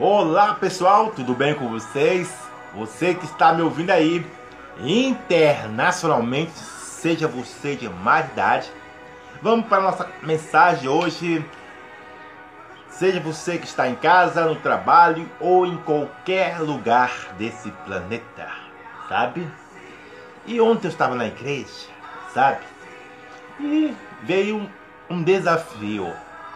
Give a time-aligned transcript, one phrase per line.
[0.00, 2.34] Olá pessoal, tudo bem com vocês?
[2.74, 4.26] Você que está me ouvindo aí
[4.80, 8.72] internacionalmente, seja você de mais idade,
[9.42, 11.44] vamos para a nossa mensagem hoje.
[12.88, 18.48] Seja você que está em casa, no trabalho ou em qualquer lugar desse planeta,
[19.10, 19.46] sabe?
[20.46, 21.88] E ontem eu estava na igreja,
[22.32, 22.60] sabe?
[23.60, 24.68] E veio um,
[25.10, 26.10] um desafio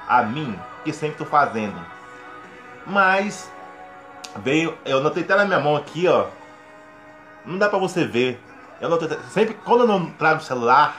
[0.09, 1.96] a mim, que sempre estou fazendo.
[2.87, 3.51] Mas
[4.37, 6.27] veio, eu notei até na minha mão aqui, ó.
[7.45, 8.41] Não dá pra você ver.
[8.81, 10.97] Eu notei, sempre quando eu não trago celular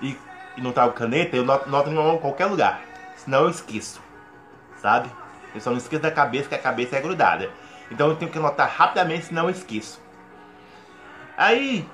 [0.00, 0.18] e,
[0.56, 2.80] e não trago caneta, eu noto, noto na minha mão em qualquer lugar.
[3.16, 4.00] Senão eu esqueço.
[4.76, 5.08] Sabe?
[5.54, 7.50] Eu só não esqueço da cabeça, que a cabeça é grudada.
[7.90, 10.00] Então eu tenho que anotar rapidamente, senão eu esqueço.
[11.36, 11.88] Aí,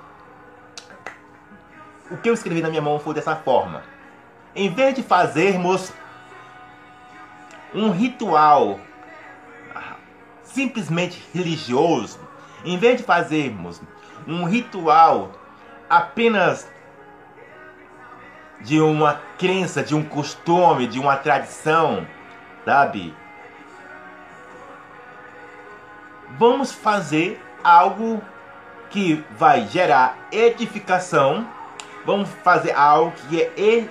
[2.11, 3.83] o que eu escrevi na minha mão foi dessa forma.
[4.55, 5.93] Em vez de fazermos
[7.75, 8.81] um ritual
[10.43, 12.19] simplesmente religioso,
[12.65, 13.81] em vez de fazermos
[14.27, 15.33] um ritual
[15.89, 16.69] apenas
[18.61, 22.07] de uma crença, de um costume, de uma tradição,
[22.65, 23.15] sabe?
[26.39, 28.21] Vamos fazer algo
[28.91, 31.47] que vai gerar edificação,
[32.05, 33.89] vamos fazer algo que é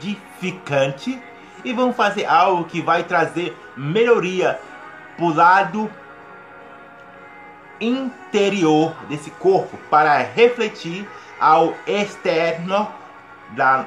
[0.00, 1.22] edificante
[1.64, 4.58] e vamos fazer algo que vai trazer melhoria
[5.16, 5.90] para o lado
[7.80, 12.88] interior desse corpo para refletir ao externo
[13.50, 13.86] da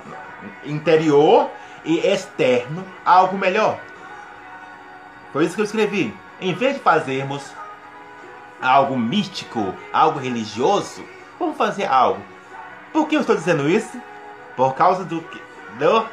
[0.65, 1.49] interior
[1.83, 3.79] e externo algo melhor.
[5.31, 6.15] Foi isso que eu escrevi.
[6.39, 7.53] Em vez de fazermos
[8.61, 11.03] algo místico, algo religioso,
[11.39, 12.21] vamos fazer algo.
[12.91, 14.01] Por que eu estou dizendo isso?
[14.55, 15.21] Por causa do,
[15.79, 16.05] do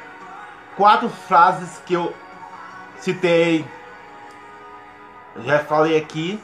[0.76, 2.14] quatro frases que eu
[2.98, 3.64] citei,
[5.44, 6.40] já falei aqui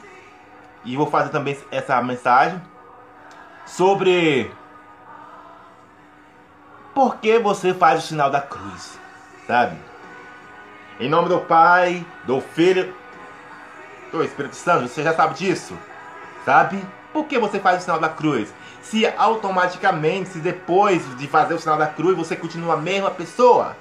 [0.83, 2.61] e vou fazer também essa mensagem
[3.65, 4.51] sobre
[6.93, 8.99] por que você faz o sinal da cruz,
[9.47, 9.77] sabe?
[10.99, 12.93] Em nome do Pai, do Filho,
[14.11, 15.77] do Espírito Santo, você já sabe disso,
[16.43, 16.83] sabe?
[17.13, 18.53] Por que você faz o sinal da cruz?
[18.81, 23.75] Se automaticamente, se depois de fazer o sinal da cruz, você continua a mesma pessoa.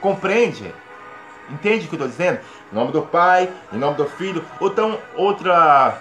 [0.00, 0.74] Compreende?
[1.50, 2.40] Entende o que eu estou dizendo?
[2.72, 4.44] Em nome do Pai, em nome do Filho.
[4.60, 5.98] Ou então outra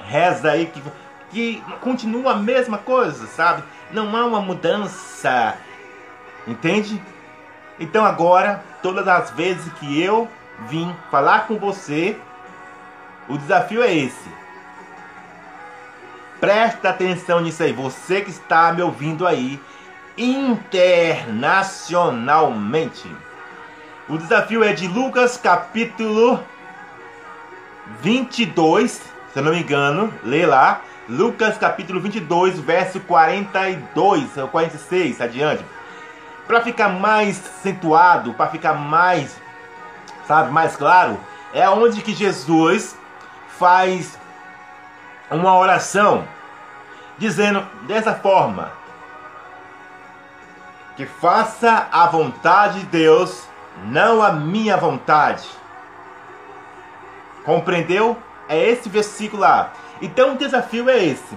[0.00, 0.82] reza aí que,
[1.30, 3.62] que continua a mesma coisa, sabe?
[3.90, 5.56] Não há uma mudança.
[6.46, 7.02] Entende?
[7.78, 10.28] Então agora, todas as vezes que eu
[10.68, 12.16] vim falar com você,
[13.28, 14.30] o desafio é esse.
[16.40, 17.72] Presta atenção nisso aí.
[17.72, 19.60] Você que está me ouvindo aí
[20.16, 23.14] internacionalmente.
[24.08, 26.42] O desafio é de Lucas capítulo
[28.00, 29.02] 22, se
[29.34, 30.80] eu não me engano, lê lá.
[31.08, 35.64] Lucas capítulo 22, verso 42 ou 46 adiante.
[36.46, 39.36] Para ficar mais acentuado, para ficar mais,
[40.26, 41.18] sabe, mais claro,
[41.52, 42.96] é onde que Jesus
[43.58, 44.18] faz
[45.30, 46.26] uma oração
[47.18, 48.70] dizendo dessa forma:
[50.96, 53.46] que faça a vontade de Deus,
[53.84, 55.46] não a minha vontade.
[57.44, 58.16] Compreendeu?
[58.48, 59.72] É esse versículo lá.
[60.00, 61.36] Então o desafio é esse.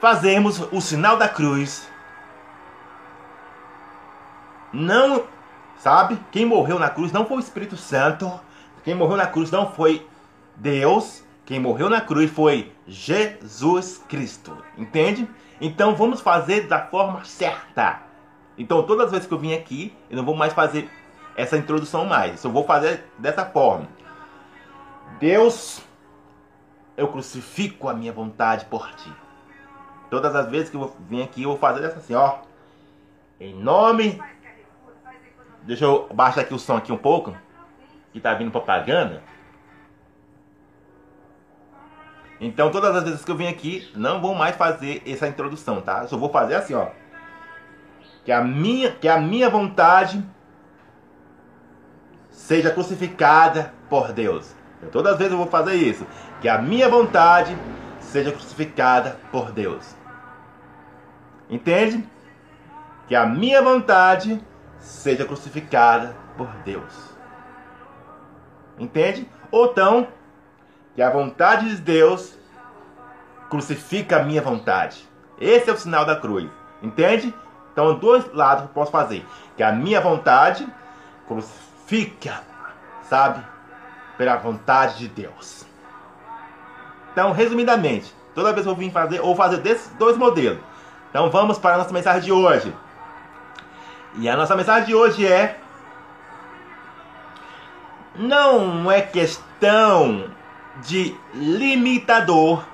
[0.00, 1.88] Fazemos o sinal da cruz.
[4.72, 5.24] Não,
[5.78, 6.18] sabe?
[6.30, 8.30] Quem morreu na cruz não foi o Espírito Santo.
[8.84, 10.06] Quem morreu na cruz não foi
[10.56, 11.22] Deus.
[11.46, 14.56] Quem morreu na cruz foi Jesus Cristo.
[14.76, 15.28] Entende?
[15.60, 18.02] Então vamos fazer da forma certa.
[18.58, 20.90] Então todas as vezes que eu vim aqui, eu não vou mais fazer
[21.36, 22.42] essa introdução mais.
[22.42, 23.88] Eu vou fazer dessa forma.
[25.18, 25.82] Deus,
[26.96, 29.12] eu crucifico a minha vontade por ti.
[30.10, 32.38] Todas as vezes que eu vim aqui, eu vou fazer dessa assim, ó.
[33.40, 34.20] Em nome.
[35.62, 37.36] Deixa eu baixar aqui o som aqui um pouco.
[38.12, 39.22] Que tá vindo propaganda.
[42.40, 46.02] Então, todas as vezes que eu vim aqui, não vou mais fazer essa introdução, tá?
[46.02, 46.88] Eu só vou fazer assim, ó.
[48.24, 50.22] Que a minha, que a minha vontade
[52.30, 54.54] seja crucificada por Deus.
[54.78, 56.06] Então, todas as vezes eu vou fazer isso.
[56.40, 57.56] Que a minha vontade
[58.00, 59.96] seja crucificada por Deus.
[61.48, 62.06] Entende?
[63.08, 64.40] Que a minha vontade
[64.78, 66.92] seja crucificada por Deus.
[68.78, 69.28] Entende?
[69.50, 70.08] Ou então,
[70.96, 72.34] que a vontade de Deus
[73.50, 75.06] crucifica a minha vontade.
[75.38, 76.50] Esse é o sinal da cruz.
[76.82, 77.34] Entende?
[77.70, 79.24] Então, dois lados que eu posso fazer.
[79.58, 80.66] Que a minha vontade
[81.86, 82.40] fica,
[83.02, 83.44] sabe,
[84.16, 85.66] pela vontade de Deus.
[87.12, 90.60] Então, resumidamente, toda vez que eu vim fazer, ou fazer desses dois modelos.
[91.10, 92.74] Então, vamos para a nossa mensagem de hoje.
[94.14, 95.60] E a nossa mensagem de hoje é:
[98.14, 100.34] não é questão
[100.84, 102.64] de limitador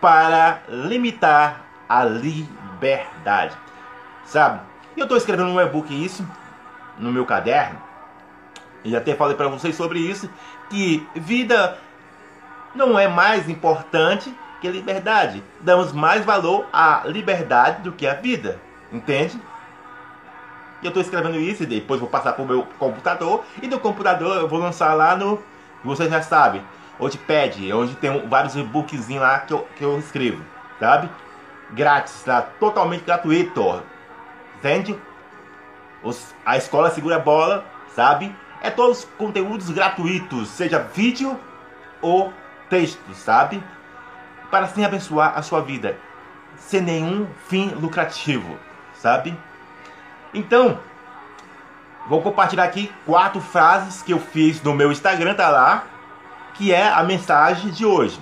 [0.00, 3.56] para limitar a liberdade.
[4.24, 4.60] Sabe?
[4.96, 6.26] Eu estou escrevendo um e-book isso
[6.98, 7.80] no meu caderno.
[8.84, 10.30] E até falei para vocês sobre isso
[10.68, 11.76] que vida
[12.74, 15.42] não é mais importante que liberdade.
[15.60, 18.58] Damos mais valor à liberdade do que à vida.
[18.92, 19.40] Entende?
[20.82, 23.44] Eu estou escrevendo isso e depois vou passar para o meu computador.
[23.60, 25.42] E do computador eu vou lançar lá no.
[25.84, 26.62] Vocês já sabem.
[27.00, 30.44] Notepad, onde tem vários e-bookzinhos lá que eu, que eu escrevo.
[30.78, 31.08] Sabe?
[31.70, 32.42] Grátis, tá?
[32.42, 33.82] totalmente gratuito.
[34.58, 34.98] Entende?
[36.02, 37.64] Os, a escola segura a bola,
[37.94, 38.34] sabe?
[38.62, 41.38] É todos os conteúdos gratuitos, seja vídeo
[42.02, 42.32] ou
[42.68, 43.62] texto, sabe?
[44.50, 45.96] Para assim abençoar a sua vida,
[46.56, 48.58] sem nenhum fim lucrativo,
[48.94, 49.36] sabe?
[50.34, 50.78] Então,
[52.08, 55.84] vou compartilhar aqui quatro frases que eu fiz no meu Instagram, tá lá,
[56.60, 58.20] que é a mensagem de hoje.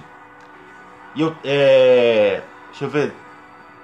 [1.13, 3.13] E eu, é, deixa eu ver,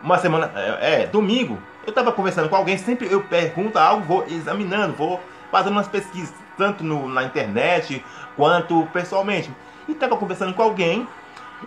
[0.00, 4.24] uma semana, é, é domingo, eu estava conversando com alguém, sempre eu pergunto algo, vou
[4.28, 5.20] examinando, vou
[5.50, 8.04] fazendo umas pesquisas, tanto no, na internet
[8.36, 9.50] quanto pessoalmente.
[9.88, 11.08] E estava conversando com alguém,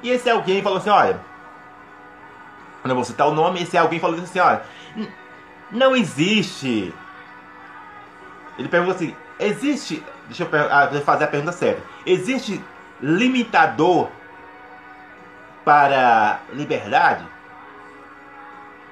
[0.01, 1.19] e esse alguém falou assim: olha,
[2.85, 4.61] não vou citar o nome, esse alguém falou assim: olha,
[5.69, 6.93] não existe.
[8.57, 10.01] Ele perguntou assim: existe.
[10.27, 11.81] Deixa eu ah, fazer a pergunta certa.
[12.05, 12.63] Existe
[13.01, 14.09] limitador
[15.63, 17.25] para liberdade?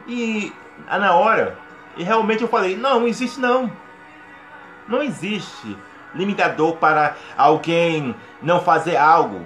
[0.08, 0.54] E
[0.88, 1.58] ah, na hora,
[1.98, 3.72] e realmente eu falei: não, não existe não.
[4.88, 5.78] Não existe
[6.14, 9.46] limitador para alguém não fazer algo.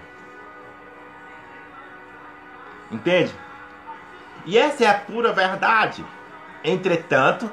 [2.91, 3.33] Entende?
[4.45, 6.03] E essa é a pura verdade.
[6.63, 7.50] Entretanto,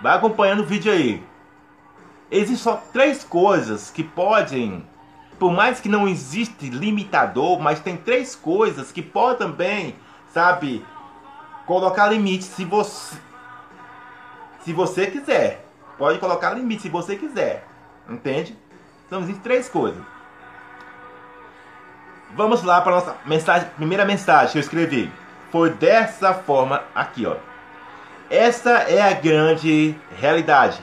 [0.00, 1.22] vai acompanhando o vídeo aí.
[2.30, 4.84] Existem só três coisas que podem,
[5.44, 9.94] por mais que não existe limitador, mas tem três coisas que podem também,
[10.32, 10.82] sabe,
[11.66, 13.14] colocar limite se você
[14.60, 15.66] se você quiser.
[15.98, 17.66] Pode colocar limite se você quiser.
[18.08, 18.56] Entende?
[19.06, 20.02] Então existem três coisas.
[22.34, 25.12] Vamos lá para nossa mensagem, primeira mensagem que eu escrevi.
[25.52, 27.36] Foi dessa forma aqui, ó.
[28.30, 30.80] Essa é a grande realidade.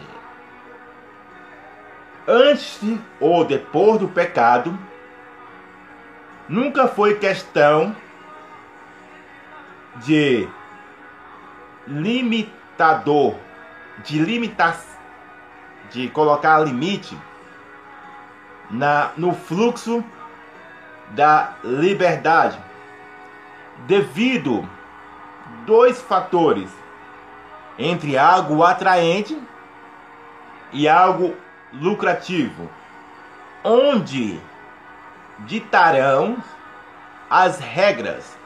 [2.27, 2.79] Antes
[3.19, 4.77] ou depois do pecado,
[6.47, 7.95] nunca foi questão
[9.97, 10.47] de
[11.87, 13.35] limitador,
[14.03, 14.77] de limitar,
[15.89, 17.17] de colocar limite
[18.69, 20.03] na, no fluxo
[21.09, 22.57] da liberdade,
[23.87, 24.67] devido
[25.65, 26.69] dois fatores
[27.77, 29.37] entre algo atraente
[30.71, 31.35] e algo
[31.73, 32.69] lucrativo,
[33.63, 34.39] onde
[35.39, 36.41] ditarão
[37.29, 38.37] as regras,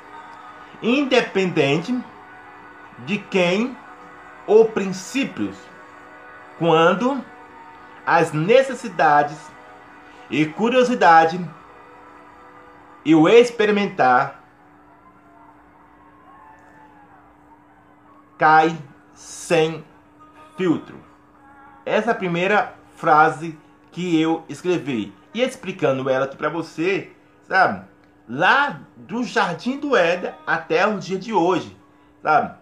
[0.82, 1.98] independente
[3.00, 3.76] de quem
[4.46, 5.56] ou princípios,
[6.58, 7.24] quando
[8.06, 9.38] as necessidades
[10.30, 11.40] e curiosidade
[13.04, 14.42] e o experimentar
[18.38, 18.78] cai
[19.14, 19.84] sem
[20.58, 21.00] filtro.
[21.86, 23.58] Essa é a primeira frase
[23.92, 25.14] que eu escrevi.
[25.34, 27.12] E explicando ela aqui para você,
[27.48, 27.86] sabe?
[28.28, 31.76] Lá do Jardim do Éden até o dia de hoje,
[32.22, 32.58] sabe?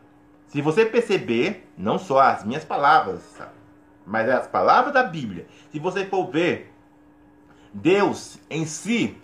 [0.47, 3.63] Se você perceber, não só as minhas palavras, sabe?
[4.05, 6.71] mas as palavras da Bíblia, se você for ver,
[7.73, 9.17] Deus em si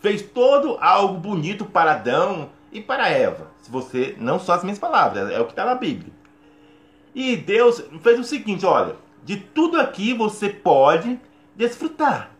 [0.00, 3.50] fez todo algo bonito para Adão e para Eva.
[3.60, 6.12] Se você não só as minhas palavras, é o que está na Bíblia.
[7.14, 11.18] E Deus fez o seguinte, olha, de tudo aqui você pode
[11.56, 12.30] desfrutar.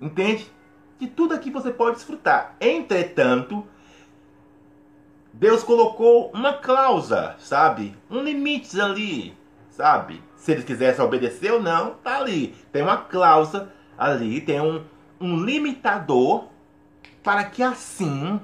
[0.00, 0.50] Entende?
[0.98, 2.56] De tudo aqui você pode desfrutar.
[2.58, 3.66] Entretanto,
[5.32, 7.94] Deus colocou uma cláusula, sabe?
[8.10, 9.36] Um limite ali,
[9.68, 10.22] sabe?
[10.36, 12.54] Se eles quisessem obedecer ou não, tá ali.
[12.72, 14.82] Tem uma cláusula ali, tem um,
[15.20, 16.48] um limitador
[17.22, 18.40] para que assim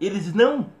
[0.00, 0.72] eles não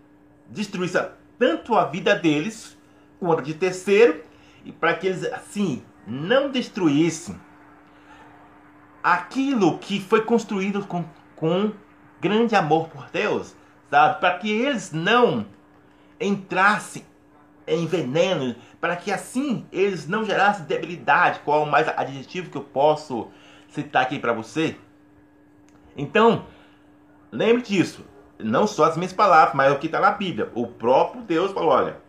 [0.48, 1.06] destruíssem
[1.38, 2.76] tanto a vida deles
[3.20, 4.29] quanto de terceiro
[4.64, 7.40] e para que eles assim não destruíssem
[9.02, 11.04] aquilo que foi construído com,
[11.36, 11.72] com
[12.20, 13.54] grande amor por Deus,
[13.88, 14.20] sabe?
[14.20, 15.46] Para que eles não
[16.20, 17.04] entrassem
[17.66, 21.40] em veneno, para que assim eles não gerassem debilidade.
[21.44, 23.28] Qual é o mais adjetivo que eu posso
[23.68, 24.76] citar aqui para você?
[25.96, 26.44] Então,
[27.30, 28.04] lembre disso.
[28.38, 30.50] Não só as minhas palavras, mas o que está na Bíblia.
[30.54, 32.00] O próprio Deus falou: olha,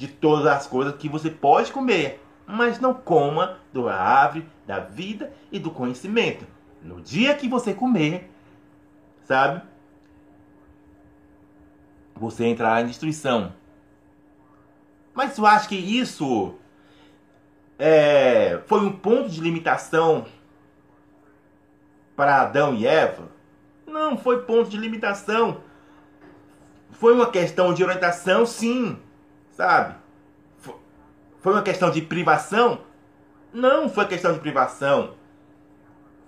[0.00, 5.30] de todas as coisas que você pode comer, mas não coma do árvore da vida
[5.52, 6.46] e do conhecimento.
[6.82, 8.30] No dia que você comer,
[9.24, 9.60] sabe?
[12.16, 13.52] Você entrará em destruição.
[15.12, 16.54] Mas eu acho que isso
[17.78, 20.24] é, foi um ponto de limitação
[22.16, 23.28] para Adão e Eva?
[23.86, 25.60] Não, foi ponto de limitação.
[26.90, 28.98] Foi uma questão de orientação, sim,
[29.60, 29.94] sabe?
[31.42, 32.80] Foi uma questão de privação?
[33.52, 35.14] Não foi questão de privação.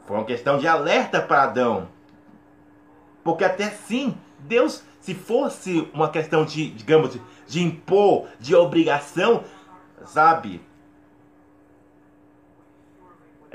[0.04, 1.88] Foi uma questão de alerta para Adão.
[3.24, 9.44] Porque até sim, Deus, se fosse uma questão de, digamos, de impor, de obrigação,
[10.04, 10.60] sabe?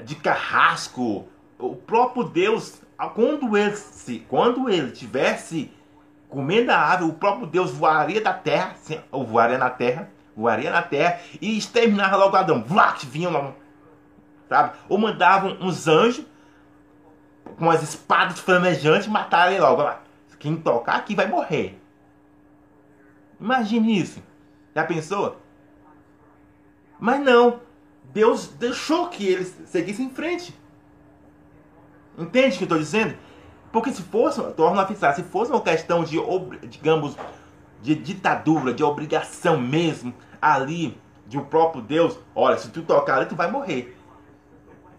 [0.04, 1.28] De carrasco,
[1.60, 2.82] o próprio Deus,
[3.14, 5.72] quando ele, se, quando ele tivesse
[6.30, 8.76] comendo a ave, o próprio Deus voaria da terra,
[9.12, 12.64] ou voaria na terra, voaria na terra e exterminava logo Adão.
[12.64, 13.56] Vlac, vinha uma,
[14.48, 14.78] sabe?
[14.88, 16.26] Ou mandavam uns anjos
[17.58, 19.90] com as espadas flamejantes matar ele logo.
[20.40, 21.82] Quem tocar aqui vai morrer.
[23.40, 24.22] Imagine isso.
[24.76, 25.42] Já pensou?
[27.00, 27.60] Mas não.
[28.14, 30.54] Deus deixou que eles seguissem em frente.
[32.18, 33.18] Entende o que eu estou dizendo?
[33.72, 36.18] Porque se fosse, torno a fixar, se fosse uma questão de,
[36.68, 37.16] digamos,
[37.82, 43.18] de ditadura, de obrigação mesmo, ali, de o um próprio Deus, olha, se tu tocar
[43.18, 43.98] ali, tu vai morrer.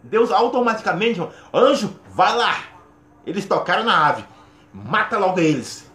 [0.02, 1.20] Deus automaticamente,
[1.52, 2.56] anjo, vai lá.
[3.26, 4.25] Eles tocaram na ave,
[4.72, 5.90] mata logo eles.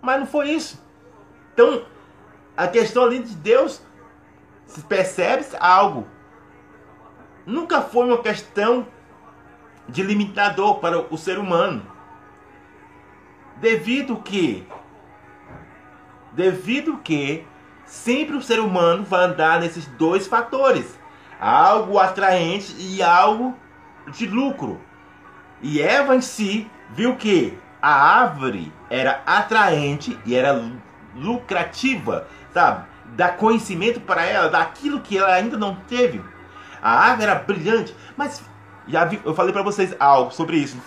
[0.00, 0.82] Mas não foi isso.
[1.52, 1.84] Então,
[2.56, 3.82] a questão ali de Deus,
[4.66, 6.06] se percebe algo.
[7.46, 8.86] Nunca foi uma questão
[9.88, 11.82] de limitador para o ser humano.
[13.56, 14.66] Devido que
[16.32, 17.46] devido que
[17.86, 20.98] sempre o ser humano vai andar nesses dois fatores,
[21.40, 23.56] algo atraente e algo
[24.08, 24.80] de lucro.
[25.62, 30.60] E Eva em si viu que a árvore era atraente e era
[31.14, 32.86] lucrativa, sabe?
[33.14, 36.22] Dá conhecimento para ela daquilo que ela ainda não teve.
[36.82, 38.42] A árvore era brilhante, mas
[38.86, 40.78] já vi, eu falei para vocês algo sobre isso.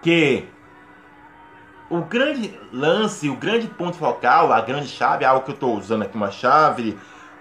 [0.00, 0.48] Que
[1.90, 6.02] o grande lance, o grande ponto focal, a grande chave, algo que eu estou usando
[6.02, 6.98] aqui, uma chave,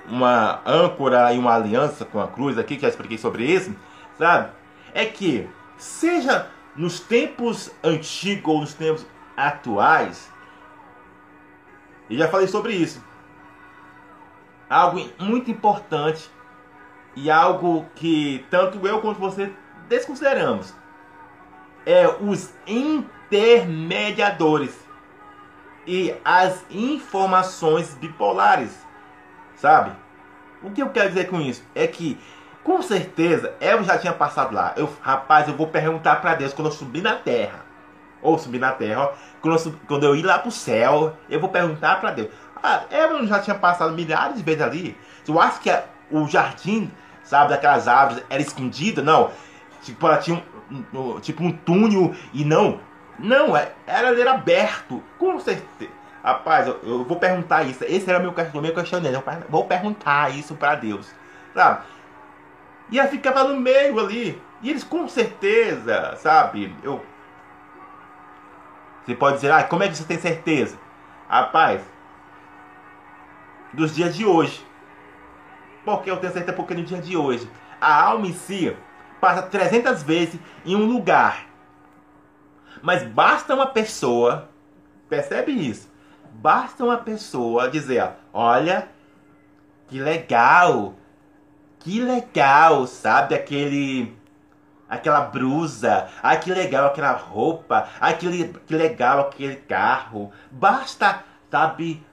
[0.07, 3.73] uma âncora e uma aliança com a cruz aqui, que já expliquei sobre isso,
[4.17, 4.51] sabe?
[4.93, 5.47] É que,
[5.77, 9.05] seja nos tempos antigos ou nos tempos
[9.37, 10.29] atuais,
[12.09, 13.01] e já falei sobre isso,
[14.69, 16.29] algo muito importante
[17.15, 19.53] e algo que tanto eu quanto você
[19.89, 20.73] desconsideramos
[21.85, 24.79] é os intermediadores
[25.85, 28.79] e as informações bipolares,
[29.55, 29.91] sabe?
[30.61, 32.19] O que eu quero dizer com isso é que
[32.63, 34.73] com certeza eu já tinha passado lá.
[34.77, 37.65] Eu, rapaz, eu vou perguntar para Deus quando eu subir na terra.
[38.21, 41.49] Ou subir na terra, ó, quando, eu, quando eu ir lá pro céu, eu vou
[41.49, 42.29] perguntar para Deus.
[42.61, 44.95] Ah, eu já tinha passado milhares de vezes ali.
[45.25, 45.71] Tu acha que
[46.11, 46.91] o jardim
[47.31, 49.31] sabe, daquelas árvores, era escondida, não.
[49.83, 52.79] Tipo, ela tinha um, um, tipo um túnel e não.
[53.17, 55.91] Não, é, era, era aberto, com certeza.
[56.23, 57.83] Rapaz, eu, eu, vou perguntar isso.
[57.83, 59.23] Esse era meu, meu questionamento.
[59.49, 61.09] Vou perguntar isso para Deus.
[61.53, 61.83] Sabe?
[62.91, 64.39] E ela ficava no meio ali.
[64.61, 66.75] E eles com certeza, sabe?
[66.83, 67.03] Eu.
[69.03, 70.77] Você pode dizer, ah, como é que você tem certeza?
[71.27, 71.81] Rapaz,
[73.73, 74.63] dos dias de hoje.
[75.83, 78.75] Porque eu tenho certeza porque no dia de hoje a alma em si
[79.19, 81.47] passa 300 vezes em um lugar.
[82.81, 84.49] Mas basta uma pessoa,
[85.09, 85.91] percebe isso?
[86.33, 88.87] Basta uma pessoa dizer, olha,
[89.87, 90.95] que legal,
[91.79, 93.35] que legal, sabe?
[93.35, 94.15] Aquele,
[94.89, 100.31] aquela brusa, ah, que legal aquela roupa, ah, que, que legal aquele carro.
[100.49, 102.03] Basta, sabe?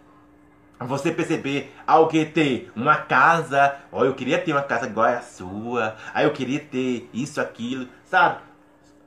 [0.86, 5.96] Você perceber alguém ter uma casa, ó, eu queria ter uma casa igual a sua,
[6.14, 8.40] aí eu queria ter isso, aquilo, sabe?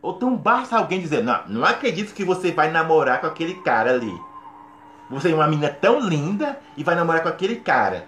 [0.02, 3.92] Ou então basta alguém dizer, não, não acredito que você vai namorar com aquele cara
[3.92, 4.14] ali.
[5.10, 8.08] Você é uma menina tão linda e vai namorar com aquele cara.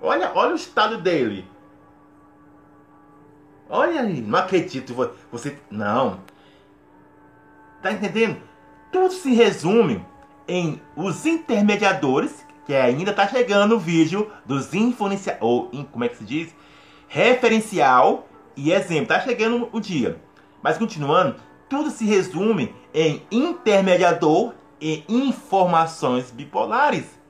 [0.00, 1.48] Olha, olha o estado dele.
[3.68, 4.94] Olha aí, não acredito,
[5.30, 6.20] você, não.
[7.80, 8.38] Tá entendendo?
[8.90, 10.04] Tudo se resume
[10.46, 16.16] em os intermediadores que ainda tá chegando o vídeo dos influenciadores, ou como é que
[16.16, 16.54] se diz?
[17.08, 18.26] Referencial
[18.56, 19.08] e exemplo.
[19.08, 20.20] Tá chegando o dia.
[20.62, 21.36] Mas continuando,
[21.68, 27.20] tudo se resume em intermediador e informações bipolares.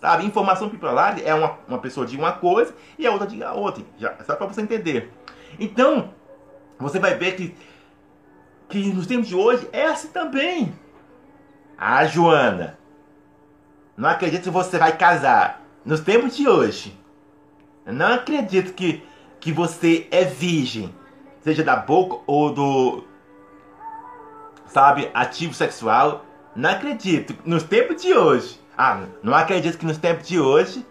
[0.00, 0.26] Sabe?
[0.26, 3.84] Informação bipolar é uma, uma pessoa de uma coisa e a outra de outra.
[3.96, 5.12] Já, só para você entender.
[5.60, 6.12] Então,
[6.76, 7.54] você vai ver que,
[8.68, 10.74] que nos tempos de hoje é assim também.
[11.78, 12.78] Ah, Joana,
[13.96, 16.98] não acredito que você vai casar nos tempos de hoje.
[17.84, 19.02] Não acredito que,
[19.40, 20.94] que você é virgem,
[21.42, 23.04] seja da boca ou do,
[24.66, 26.24] sabe, ativo sexual.
[26.54, 27.36] Não acredito.
[27.44, 28.60] Nos tempos de hoje.
[28.76, 30.84] Ah, não acredito que nos tempos de hoje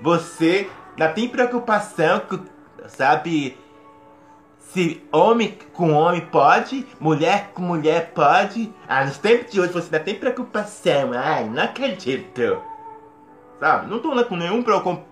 [0.00, 2.20] você ainda tem preocupação
[2.88, 3.56] sabe,
[4.68, 8.72] se homem com homem pode, mulher com mulher pode.
[8.86, 11.12] Ah, nos tempos de hoje você ainda tem preocupação.
[11.14, 12.62] Ai, não acredito.
[13.58, 13.90] Sabe?
[13.90, 15.06] Não tô com nenhum preocupação.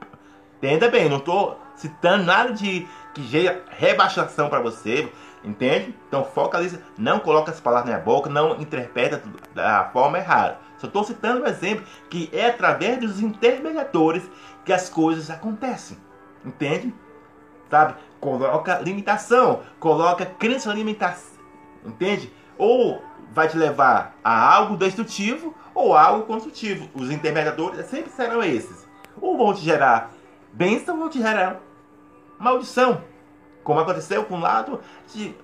[0.58, 5.10] Entenda bem, não tô citando nada de que gera rebaixação para você.
[5.42, 5.94] Entende?
[6.08, 9.22] Então focaliza, não coloca as palavras na boca, não interpreta
[9.54, 10.58] da forma errada.
[10.76, 14.28] Só estou citando um exemplo que é através dos intermediadores
[14.64, 15.96] que as coisas acontecem.
[16.44, 16.92] Entende?
[17.70, 17.94] Sabe?
[18.20, 21.38] Coloca limitação, coloca crença limitação.
[21.85, 22.32] Entende?
[22.58, 26.88] Ou vai te levar a algo destrutivo ou algo construtivo.
[26.94, 28.87] Os intermediadores sempre serão esses.
[29.20, 30.11] Ou vão te gerar
[30.52, 31.61] bênção ou te gerar
[32.38, 33.02] maldição
[33.66, 34.80] como aconteceu com o lado
[35.12, 35.35] de,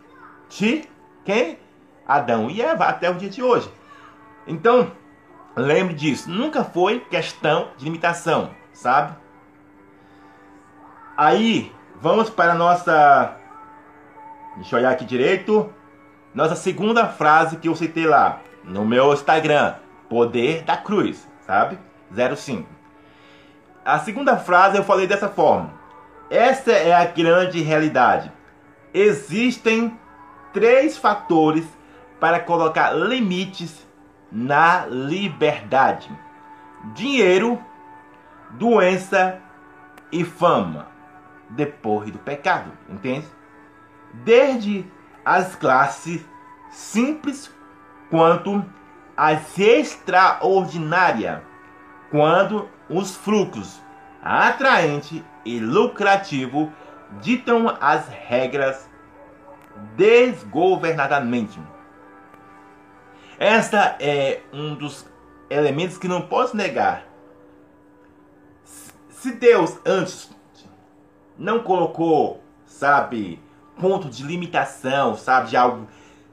[0.48, 0.88] de
[1.24, 1.58] quem?
[2.06, 3.68] Adão e Eva até o dia de hoje.
[4.46, 4.92] Então,
[5.56, 9.16] lembre disso, nunca foi questão de limitação, sabe?
[11.16, 13.36] Aí, vamos para a nossa.
[14.56, 15.72] Deixa eu olhar aqui direito.
[16.34, 19.76] Nossa segunda frase que eu citei lá no meu Instagram:
[20.10, 21.78] Poder da Cruz, sabe?
[22.36, 22.68] 05.
[23.84, 25.72] A segunda frase eu falei dessa forma:
[26.28, 28.30] essa é a grande realidade.
[28.92, 29.96] Existem
[30.52, 31.64] três fatores
[32.18, 33.86] para colocar limites
[34.30, 36.10] na liberdade:
[36.94, 37.62] dinheiro,
[38.50, 39.38] doença
[40.10, 40.91] e fama,
[41.56, 43.26] depois do pecado, entende?
[44.12, 44.86] Desde
[45.24, 46.24] as classes
[46.70, 47.50] simples
[48.10, 48.64] quanto
[49.16, 51.40] as extraordinárias,
[52.10, 53.80] quando os fluxos
[54.22, 56.72] atraente e lucrativo
[57.20, 58.88] ditam as regras
[59.96, 61.60] desgovernadamente.
[63.38, 65.06] Esta é um dos
[65.50, 67.04] elementos que não posso negar.
[69.08, 70.30] Se Deus antes
[71.42, 73.42] não colocou, sabe,
[73.80, 75.88] ponto de limitação, sabe, de algo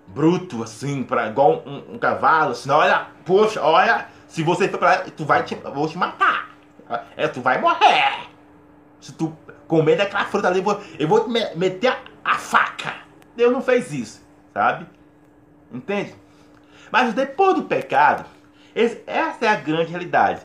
[0.06, 5.10] bruto assim, para igual um, um, cavalo, senão olha, poxa, olha, se você for para
[5.10, 6.50] tu vai te, vou te matar.
[7.18, 8.30] É, tu vai morrer.
[9.02, 9.36] Se tu
[9.68, 12.94] comer daquela fruta ali, eu vou, eu vou te meter a, a faca.
[13.36, 14.22] Deus não fez isso,
[14.54, 14.86] sabe?
[15.72, 16.14] Entende?
[16.92, 18.26] Mas depois do pecado,
[18.76, 20.42] esse, essa é a grande realidade.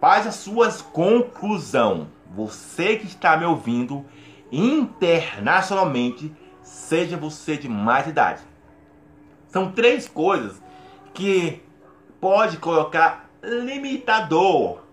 [0.00, 2.15] Faz as suas conclusões.
[2.34, 4.04] Você que está me ouvindo
[4.50, 8.42] internacionalmente, seja você de mais idade.
[9.48, 10.60] São três coisas
[11.14, 11.62] que
[12.20, 14.86] pode colocar limitador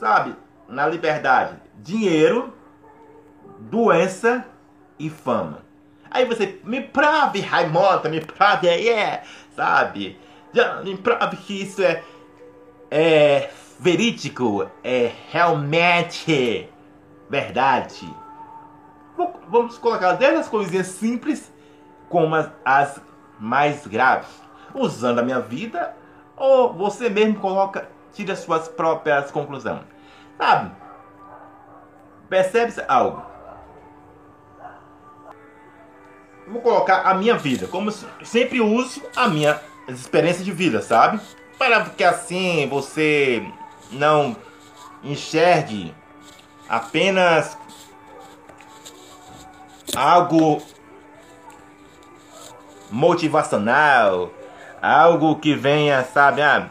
[0.00, 0.34] sabe,
[0.66, 2.54] na liberdade, dinheiro,
[3.58, 4.46] doença
[4.98, 5.62] e fama.
[6.10, 9.22] Aí você me prove, Raimonda, me prove aí, é,
[9.54, 10.18] sabe?
[10.82, 12.02] Me prove que isso é,
[12.90, 16.68] é verídico, é realmente
[17.30, 18.14] verdade.
[19.48, 21.50] Vamos colocar desde as coisinhas simples
[22.10, 23.00] como as,
[23.38, 24.28] mais graves.
[24.74, 25.96] Usando a minha vida,
[26.36, 29.82] ou você mesmo coloca tire as suas próprias conclusões.
[30.36, 30.72] Sabe?
[32.28, 33.22] Percebe-se algo?
[36.46, 41.20] Vou colocar a minha vida, como sempre uso a minha experiência de vida, sabe?
[41.58, 43.44] Para que assim você
[43.92, 44.36] não
[45.02, 45.94] enxergue
[46.68, 47.56] apenas
[49.96, 50.62] algo
[52.90, 54.30] motivacional,
[54.80, 56.70] algo que venha, sabe, ah,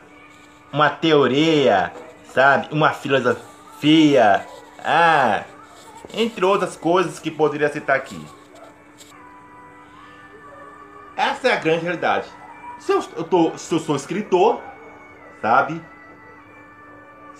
[0.71, 1.93] uma teoria,
[2.33, 2.67] sabe?
[2.71, 4.45] Uma filosofia,
[4.83, 5.43] ah,
[6.13, 8.23] entre outras coisas que poderia citar aqui.
[11.15, 12.27] Essa é a grande realidade.
[12.79, 14.61] Se eu, eu, tô, se eu sou escritor,
[15.41, 15.81] sabe?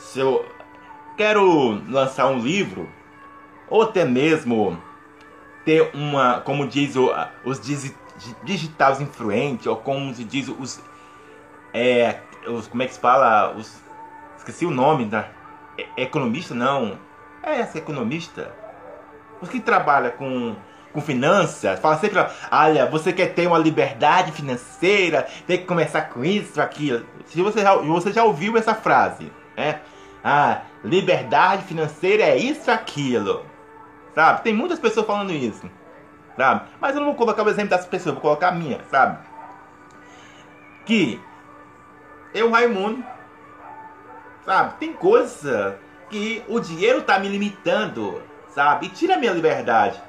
[0.10, 0.44] Se eu
[1.16, 2.90] quero lançar um livro,
[3.70, 4.82] ou até mesmo
[5.64, 7.12] ter uma, como diz o,
[7.46, 7.62] os
[8.44, 10.82] digitais influentes, ou como se diz os,
[11.72, 13.54] é, os, como é que se fala?
[13.56, 13.80] Os,
[14.36, 15.30] esqueci o nome da
[15.96, 16.98] economista, não.
[17.44, 18.52] É essa economista.
[19.40, 20.56] Os que trabalha com
[20.92, 26.26] com finanças, fala sempre, olha, você quer ter uma liberdade financeira, tem que começar com
[26.26, 27.06] isso, aquilo.
[27.28, 29.82] Se você já, você já ouviu essa frase, né?
[30.24, 33.46] Ah, liberdade financeira é isso, aquilo.
[34.14, 34.44] Sabe?
[34.44, 35.70] Tem muitas pessoas falando isso.
[36.36, 36.70] Sabe?
[36.80, 39.20] Mas eu não vou colocar o exemplo dessas pessoas, vou colocar a minha, sabe?
[40.86, 41.22] Que
[42.34, 43.04] eu, Raimundo,
[44.46, 44.76] sabe?
[44.80, 45.78] Tem coisa
[46.10, 48.88] que o dinheiro tá me limitando, sabe?
[48.88, 50.02] E tira a minha liberdade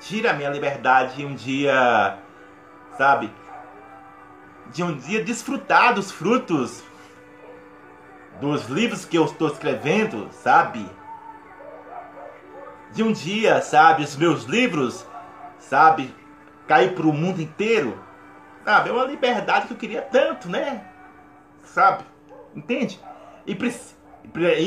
[0.00, 2.18] tira a minha liberdade um dia,
[2.96, 3.32] sabe?
[4.72, 6.82] De um dia desfrutar dos frutos
[8.40, 10.88] dos livros que eu estou escrevendo, sabe?
[12.92, 15.06] De um dia, sabe, os meus livros,
[15.58, 16.14] sabe,
[16.66, 17.98] cair para o mundo inteiro,
[18.64, 18.90] sabe?
[18.90, 20.86] É uma liberdade que eu queria tanto, né?
[21.64, 22.04] Sabe?
[22.54, 23.00] Entende?
[23.46, 23.56] E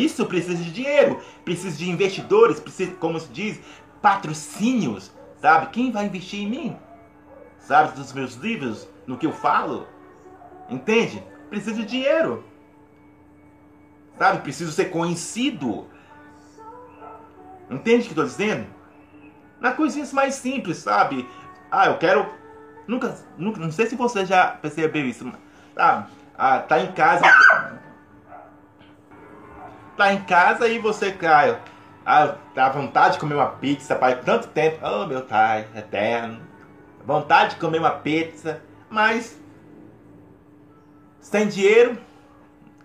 [0.04, 3.60] isso precisa de dinheiro, precisa de investidores, precisa, como se diz,
[4.02, 5.72] patrocínios, Sabe?
[5.72, 6.78] Quem vai investir em mim?
[7.58, 9.88] Sabe dos meus livros, no que eu falo?
[10.70, 11.24] Entende?
[11.50, 12.44] Preciso de dinheiro.
[14.22, 14.42] Sabe?
[14.42, 15.88] Preciso ser conhecido.
[17.72, 18.68] Entende o que estou dizendo?
[19.60, 21.28] Na coisinhas mais simples, sabe?
[21.72, 22.32] Ah, eu quero.
[22.86, 23.60] Nunca, nunca.
[23.60, 25.34] Não sei se você já percebeu isso.
[25.74, 26.12] Sabe?
[26.38, 27.24] Ah, tá em casa.
[29.98, 31.60] Tá em casa e você cai.
[32.06, 34.86] Ah, dá vontade de comer uma pizza, pai, tanto tempo.
[34.86, 36.40] Oh, meu pai, eterno.
[37.04, 39.42] Vontade de comer uma pizza, mas
[41.20, 42.11] sem dinheiro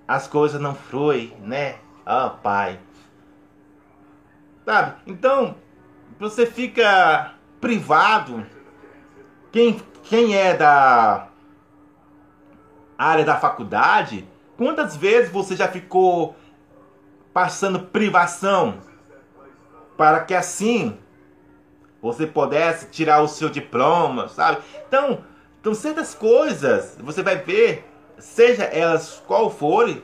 [0.06, 1.76] as coisas não fluem, né?
[2.06, 2.78] Oh, pai.
[4.64, 4.96] Sabe?
[5.06, 5.56] Então,
[6.18, 8.46] você fica privado.
[9.52, 11.28] Quem, quem é da
[12.98, 16.36] área da faculdade, quantas vezes você já ficou
[17.32, 18.80] passando privação?
[19.96, 20.98] para que assim
[22.00, 24.58] você pudesse tirar o seu diploma, sabe?
[24.86, 25.24] Então,
[25.60, 27.84] então certas coisas você vai ver,
[28.18, 30.02] seja elas qual forem,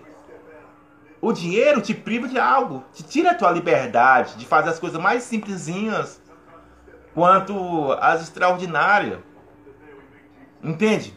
[1.20, 5.00] o dinheiro te priva de algo, te tira a tua liberdade de fazer as coisas
[5.00, 6.20] mais simplesinhas
[7.14, 9.18] quanto as extraordinárias.
[10.62, 11.16] Entende?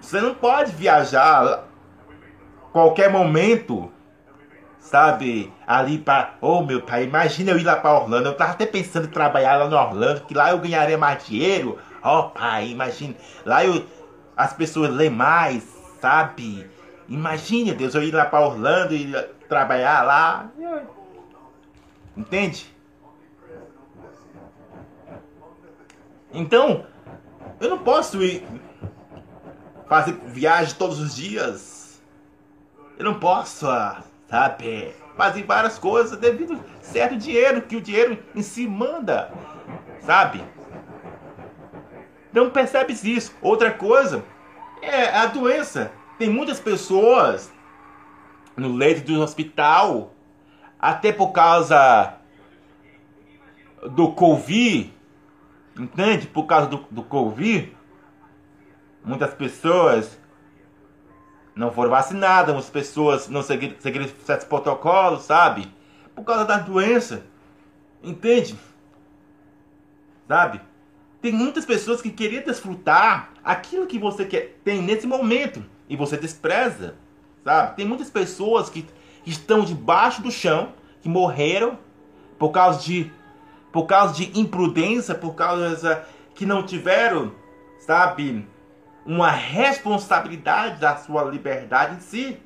[0.00, 1.64] Você não pode viajar
[2.72, 3.90] qualquer momento
[4.90, 5.52] sabe?
[5.66, 6.34] Ali para.
[6.40, 8.28] Oh, meu pai, imagina eu ir lá para Orlando.
[8.28, 11.78] Eu tava até pensando em trabalhar lá no Orlando, que lá eu ganharia mais dinheiro.
[12.02, 13.14] Oh, pai, imagina.
[13.46, 13.84] Lá eu.
[14.36, 15.64] As pessoas lêem mais,
[16.00, 16.68] sabe?
[17.08, 19.12] Imagina, Deus, eu ir lá para Orlando e
[19.48, 20.50] trabalhar lá.
[22.16, 22.72] Entende?
[26.32, 26.86] Então,
[27.60, 28.46] eu não posso ir
[29.88, 32.00] fazer viagem todos os dias.
[32.96, 34.94] Eu não posso, ah, sabe?
[35.16, 39.32] Fazem várias coisas devido certo dinheiro que o dinheiro em si manda,
[40.00, 40.44] sabe?
[42.32, 43.34] Não percebes isso.
[43.42, 44.24] Outra coisa
[44.80, 45.92] é a doença.
[46.18, 47.52] Tem muitas pessoas
[48.56, 50.12] no leito do hospital,
[50.78, 52.14] até por causa
[53.90, 54.92] do Covid,
[55.78, 56.26] entende?
[56.26, 57.74] Por causa do, do Covid,
[59.04, 60.18] muitas pessoas
[61.54, 65.72] não foram vacinadas, as pessoas não seguiram, seguiram certos protocolos, sabe?
[66.14, 67.24] Por causa da doença.
[68.02, 68.58] Entende?
[70.28, 70.60] Sabe?
[71.20, 76.16] Tem muitas pessoas que queriam desfrutar aquilo que você quer, tem nesse momento e você
[76.16, 76.94] despreza,
[77.44, 77.76] sabe?
[77.76, 78.86] Tem muitas pessoas que
[79.26, 81.78] estão debaixo do chão, que morreram
[82.38, 83.10] por causa de
[83.70, 86.04] por causa de imprudência, por causa
[86.34, 87.32] que não tiveram,
[87.78, 88.48] sabe,
[89.06, 92.38] uma responsabilidade da sua liberdade em si.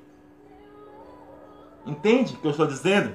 [1.87, 3.15] Entende o que eu estou dizendo?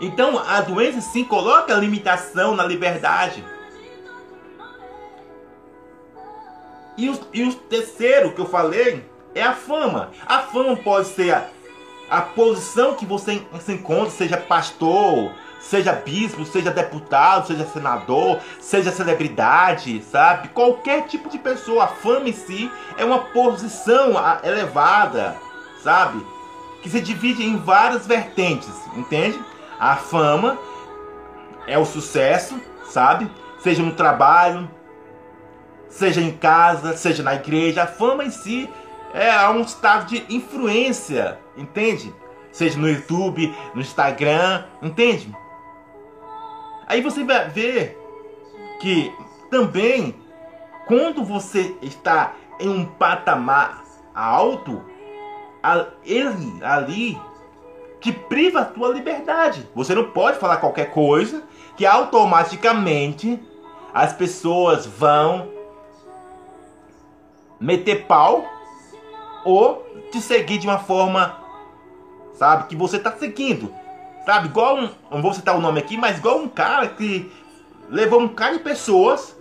[0.00, 3.44] Então a doença sim coloca limitação na liberdade.
[6.96, 9.04] E o, e o terceiro que eu falei
[9.34, 10.10] é a fama.
[10.26, 11.48] A fama pode ser a,
[12.08, 18.92] a posição que você se encontra, seja pastor, seja bispo, seja deputado, seja senador, seja
[18.92, 20.48] celebridade, sabe?
[20.48, 25.36] Qualquer tipo de pessoa, a fama em si é uma posição elevada,
[25.82, 26.24] sabe?
[26.82, 29.40] Que se divide em várias vertentes, entende?
[29.80, 30.58] A fama
[31.66, 33.30] é o sucesso, sabe?
[33.58, 34.68] Seja no trabalho,
[35.94, 38.68] seja em casa, seja na igreja, a fama em si
[39.12, 42.12] é um estado de influência, entende?
[42.50, 45.32] Seja no YouTube, no Instagram, entende?
[46.88, 47.96] Aí você vai ver
[48.80, 49.12] que
[49.48, 50.16] também
[50.88, 54.82] quando você está em um patamar alto,
[56.04, 57.20] ele ali
[58.00, 59.68] te priva a tua liberdade.
[59.76, 61.44] Você não pode falar qualquer coisa
[61.76, 63.40] que automaticamente
[63.94, 65.53] as pessoas vão
[67.64, 68.44] meter pau
[69.44, 71.36] ou te seguir de uma forma,
[72.34, 73.72] sabe, que você está seguindo.
[74.26, 77.30] Sabe, igual um, não vou citar o nome aqui, mas igual um cara que
[77.88, 79.36] levou um cara de pessoas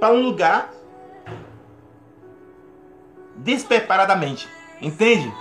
[0.00, 0.70] para um lugar
[3.36, 4.48] despreparadamente.
[4.80, 5.32] Entende?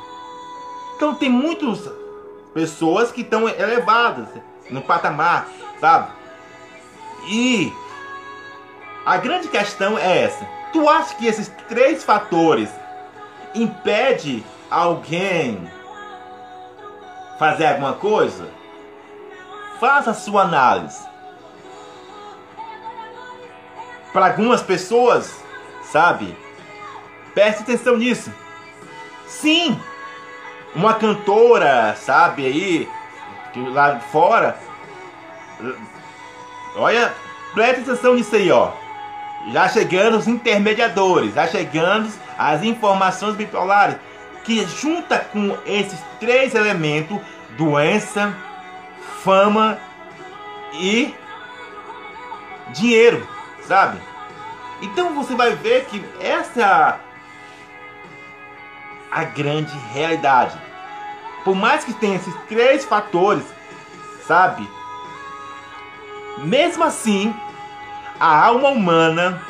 [0.95, 1.89] Então tem muitas
[2.53, 4.29] pessoas que estão elevadas
[4.69, 5.47] no patamar,
[5.79, 6.11] sabe?
[7.27, 7.73] E
[9.05, 10.47] a grande questão é essa.
[10.75, 12.69] Tu acha que esses três fatores
[13.55, 15.71] impede alguém
[17.39, 18.49] fazer alguma coisa?
[19.79, 21.01] Faça a sua análise.
[24.11, 25.41] Para algumas pessoas,
[25.81, 26.37] sabe?
[27.33, 28.29] Preste atenção nisso.
[29.27, 29.79] Sim,
[30.75, 32.89] uma cantora, sabe aí,
[33.71, 34.59] lá fora.
[36.75, 37.13] Olha,
[37.53, 38.83] preste atenção nisso aí, ó.
[39.51, 43.97] Já chegando os intermediadores, já chegando as informações bipolares,
[44.43, 47.19] que junta com esses três elementos,
[47.57, 48.35] doença,
[49.23, 49.77] fama
[50.73, 51.13] e
[52.69, 53.27] dinheiro,
[53.67, 53.99] sabe?
[54.81, 56.99] Então você vai ver que essa
[59.11, 60.57] a grande realidade.
[61.43, 63.45] Por mais que tenha esses três fatores,
[64.27, 64.67] sabe?
[66.39, 67.33] Mesmo assim,
[68.19, 69.41] a alma humana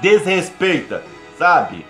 [0.00, 1.04] desrespeita,
[1.38, 1.86] sabe?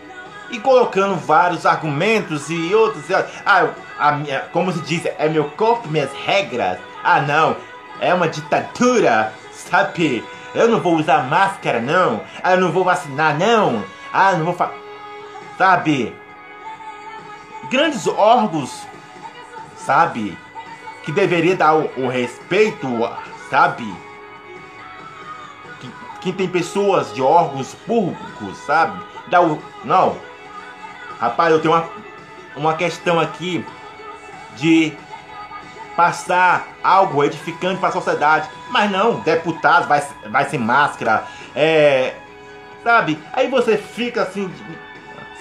[0.51, 3.05] E colocando vários argumentos e outros.
[3.47, 3.69] Ah,
[3.99, 6.79] a minha, como se diz, é meu corpo, minhas regras.
[7.05, 7.57] Ah, não,
[8.01, 10.25] é uma ditadura, sabe?
[10.55, 12.23] Eu não vou usar máscara, não.
[12.43, 13.85] Ah, eu não vou vacinar, não.
[14.13, 14.55] Ah, não vou.
[14.55, 14.71] Fa
[15.57, 16.15] sabe?
[17.71, 18.87] grandes órgãos,
[19.77, 20.37] sabe?
[21.05, 22.87] Que deveria dar o, o respeito,
[23.49, 23.85] sabe?
[26.21, 29.03] Que, tem pessoas de órgãos públicos, sabe?
[29.29, 29.63] Dá o.
[29.85, 30.17] Não.
[31.19, 31.89] Rapaz, eu tenho uma,
[32.57, 33.65] uma questão aqui
[34.57, 34.93] de
[35.97, 38.49] passar algo edificante para a sociedade.
[38.71, 41.25] Mas não, deputado vai, vai sem máscara.
[41.55, 42.15] É.
[42.83, 43.19] Sabe?
[43.33, 44.53] Aí você fica assim.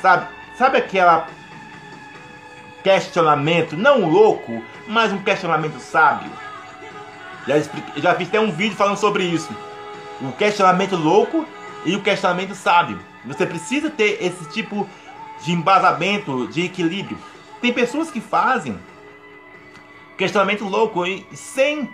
[0.02, 0.28] Sabe?
[0.58, 1.28] Sabe aquela
[2.84, 6.32] questionamento, não louco, mas um questionamento sábio.
[7.48, 9.50] Já, expliquei, já fiz até um vídeo falando sobre isso.
[10.22, 11.46] O questionamento louco
[11.86, 13.00] e o questionamento sábio.
[13.26, 14.88] Você precisa ter esse tipo
[15.44, 17.18] de embasamento, de equilíbrio.
[17.62, 18.78] Tem pessoas que fazem
[20.18, 21.90] questionamento louco e sem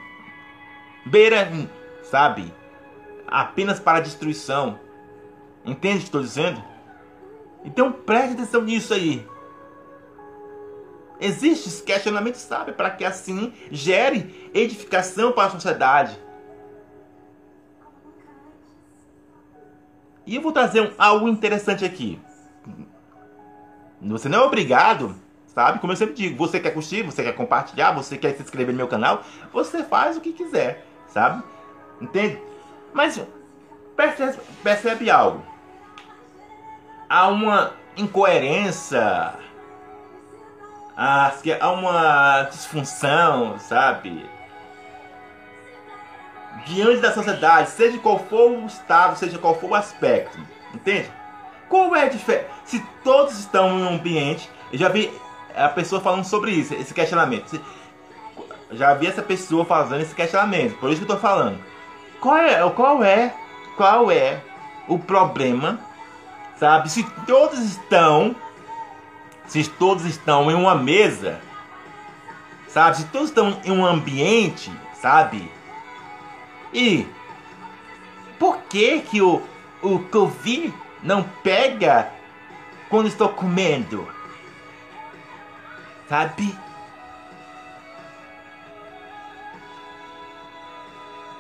[1.05, 1.47] beira,
[2.03, 2.51] sabe?
[3.27, 4.79] Apenas para destruição.
[5.63, 6.63] Entende o que estou dizendo?
[7.63, 9.27] Então preste atenção nisso aí.
[11.19, 16.19] Existe questionamento, sabe, para que assim gere edificação para a sociedade.
[20.25, 22.19] E eu vou trazer um, algo interessante aqui.
[24.01, 25.15] Você não é obrigado,
[25.47, 25.79] sabe?
[25.79, 28.77] Como eu sempre digo, você quer curtir, você quer compartilhar, você quer se inscrever no
[28.77, 31.43] meu canal, você faz o que quiser, sabe?
[32.01, 32.41] Entende?
[32.93, 33.21] Mas
[33.95, 35.43] percebe, percebe algo.
[37.09, 39.33] Há uma incoerência
[40.95, 44.25] há uma disfunção, sabe?
[46.65, 50.39] Diante da sociedade, seja qual for o estado, seja qual for o aspecto,
[50.73, 51.11] entende?
[51.69, 52.47] Qual é a diferença?
[52.63, 55.11] Se todos estão em um ambiente, eu já vi
[55.55, 57.61] a pessoa falando sobre isso, esse questionamento.
[58.71, 61.59] Já vi essa pessoa fazendo esse questionamento, por isso que eu tô falando.
[62.19, 63.33] Qual é, qual é,
[63.77, 64.41] qual é
[64.87, 65.79] o problema,
[66.57, 66.89] sabe?
[66.89, 68.35] Se todos estão
[69.47, 71.39] se todos estão em uma mesa,
[72.67, 72.97] sabe?
[72.97, 75.51] Se todos estão em um ambiente, sabe?
[76.75, 77.07] E
[78.37, 79.41] por que que o,
[79.81, 82.11] o Covid não pega
[82.89, 84.05] quando estou comendo?
[86.09, 86.53] Sabe?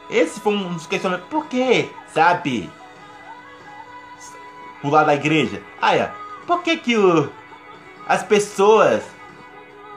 [0.09, 1.29] Esse foi um dos questionamentos.
[1.29, 1.89] Por quê?
[2.13, 2.71] Sabe?
[4.81, 5.61] Pular da igreja.
[5.81, 6.13] Ah, é.
[6.47, 7.29] Por que que o
[8.07, 9.03] as pessoas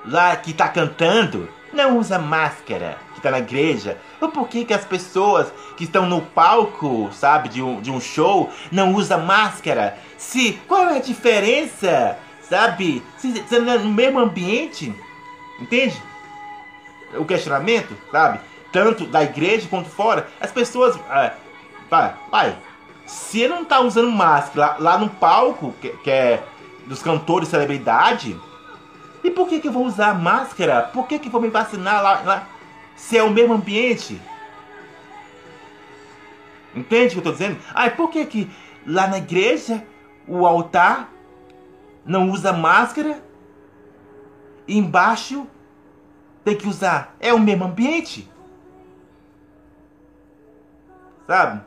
[0.05, 3.99] lá que tá cantando não usa máscara, que tá na igreja.
[4.21, 8.01] Ou por que, que as pessoas que estão no palco, sabe, de um, de um
[8.01, 9.99] show, não usa máscara?
[10.17, 13.03] Se qual é a diferença, sabe?
[13.17, 14.95] Se, se é no mesmo ambiente,
[15.61, 16.01] entende?
[17.17, 18.41] O questionamento, sabe?
[18.73, 21.33] Tanto da igreja quanto fora, as pessoas, ah,
[21.89, 22.57] vai, vai,
[23.07, 26.43] Se ele não tá usando máscara lá, lá no palco, que, que, é
[26.87, 28.39] dos cantores celebridade,
[29.23, 30.83] e por que, que eu vou usar máscara?
[30.83, 32.49] Por que, que eu vou me vacinar lá, lá
[32.97, 34.21] se é o mesmo ambiente?
[36.75, 37.59] Entende o que eu tô dizendo?
[37.75, 38.51] Ah, por que, que
[38.87, 39.85] lá na igreja
[40.27, 41.09] o altar
[42.05, 43.23] não usa máscara?
[44.67, 45.47] E embaixo
[46.45, 47.15] tem que usar.
[47.19, 48.31] É o mesmo ambiente.
[51.27, 51.63] Sabe?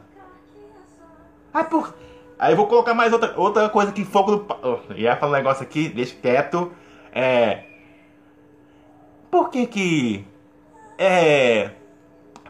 [1.53, 1.93] Ah, por...
[2.39, 4.47] Aí eu vou colocar mais outra, outra coisa que foco no.
[4.63, 6.71] Oh, ia falar um negócio aqui, deixa quieto.
[7.11, 7.63] É.
[9.29, 10.25] Por que que
[10.97, 11.71] é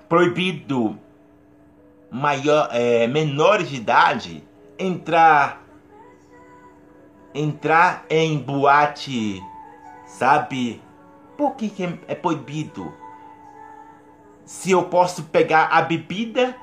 [0.10, 1.00] proibido
[2.12, 4.44] maior, é, menores de idade
[4.78, 5.62] entrar
[7.34, 9.42] entrar em boate,
[10.06, 10.82] sabe?
[11.38, 12.94] Por que, que é proibido?
[14.44, 16.56] Se eu posso pegar a bebida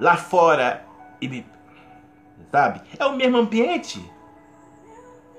[0.00, 0.84] lá fora
[1.22, 1.44] e
[2.50, 2.82] sabe?
[2.98, 4.04] É o mesmo ambiente.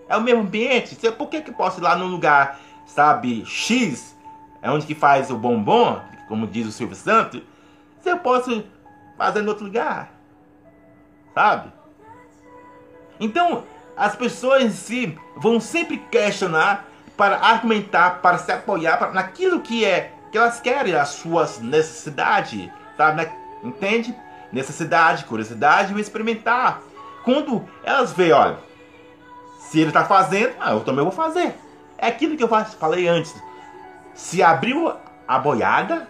[0.10, 0.96] É o mesmo ambiente.
[1.12, 4.18] Por que que posso ir lá num lugar, sabe, X,
[4.62, 7.42] é onde que faz o bombom, como diz o Silvio Santos,
[8.02, 8.64] se eu posso
[9.18, 10.12] fazer em outro lugar?
[11.34, 11.72] Sabe?
[13.20, 13.64] Então,
[13.96, 19.86] as pessoas em si vão sempre questionar para argumentar, para se apoiar para, naquilo que
[19.86, 23.30] é que elas querem, as suas necessidades, sabe?
[23.64, 24.16] Entende?
[24.52, 26.82] Necessidade, curiosidade e experimentar.
[27.24, 28.58] Quando elas veem, olha,
[29.60, 31.56] se ele está fazendo, ah, eu também vou fazer.
[31.98, 33.36] É aquilo que eu falei antes.
[34.16, 34.92] Se abriu
[35.28, 36.08] a boiada,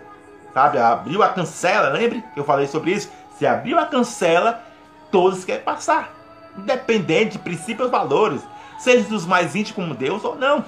[0.54, 0.78] sabe?
[0.78, 3.12] Abriu a cancela, lembre que eu falei sobre isso?
[3.38, 4.64] Se abriu a cancela,
[5.12, 6.20] todos querem passar
[6.60, 8.42] independente de princípios valores,
[8.78, 10.64] seja dos mais íntimos como Deus ou não.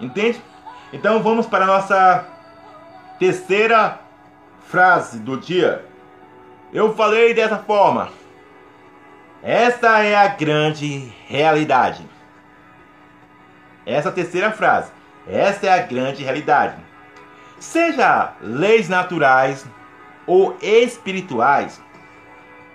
[0.00, 0.42] Entende?
[0.92, 2.26] Então vamos para a nossa
[3.18, 3.98] terceira
[4.68, 5.84] frase do dia.
[6.72, 8.08] Eu falei dessa forma.
[9.42, 12.08] Esta é a grande realidade.
[13.84, 14.92] Essa terceira frase.
[15.26, 16.76] Esta é a grande realidade.
[17.58, 19.66] Seja leis naturais
[20.28, 21.82] ou espirituais,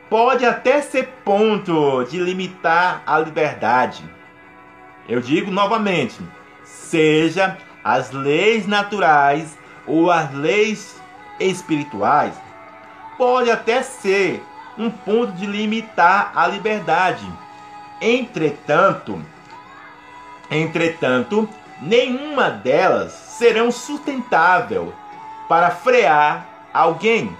[0.10, 4.04] pode até ser ponto de limitar a liberdade.
[5.08, 6.20] Eu digo novamente,
[6.66, 11.02] seja as leis naturais ou as leis
[11.40, 12.34] espirituais,
[13.18, 14.44] pode até ser
[14.78, 17.26] um ponto de limitar a liberdade.
[18.02, 19.24] Entretanto,
[20.52, 21.50] entretanto,
[21.82, 24.94] nenhuma delas serão sustentável
[25.48, 27.36] para frear alguém.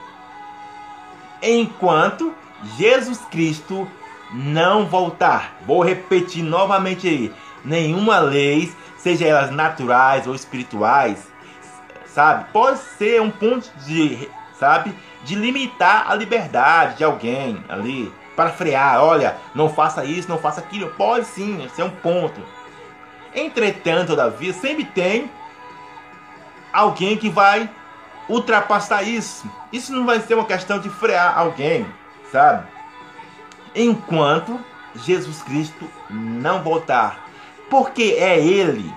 [1.42, 2.34] Enquanto
[2.78, 3.88] Jesus Cristo
[4.32, 5.56] não voltar.
[5.66, 7.34] Vou repetir novamente aí.
[7.64, 11.28] Nenhuma lei, seja elas naturais ou espirituais,
[12.06, 14.94] sabe, pode ser um ponto de, sabe,
[15.24, 19.02] de limitar a liberdade de alguém ali para frear.
[19.04, 20.90] Olha, não faça isso, não faça aquilo.
[20.92, 22.42] Pode sim, ser um ponto.
[23.36, 25.30] Entretanto, todavia, sempre tem
[26.74, 27.70] alguém que vai
[28.28, 29.50] ultrapassar isso.
[29.72, 31.86] Isso não vai ser uma questão de frear alguém
[32.32, 32.68] sabe?
[33.76, 34.60] Enquanto
[34.96, 37.28] Jesus Cristo não voltar.
[37.70, 38.94] Porque é Ele